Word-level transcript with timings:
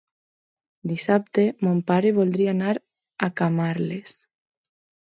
Dissabte 0.91 1.45
mon 1.67 1.83
pare 1.91 2.15
voldria 2.17 2.57
anar 2.59 2.75
a 2.79 3.31
Camarles. 3.43 4.19